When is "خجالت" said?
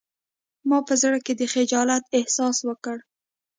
1.53-2.03